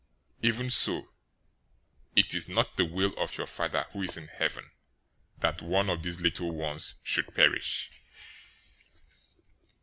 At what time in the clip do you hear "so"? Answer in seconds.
0.71-1.09